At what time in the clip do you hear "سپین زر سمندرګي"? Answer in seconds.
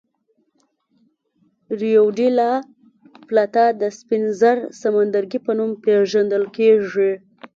3.97-5.39